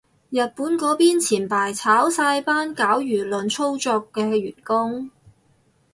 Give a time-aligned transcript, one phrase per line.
[0.31, 5.11] 日本嗰邊前排炒晒班搞輿論操作嘅員工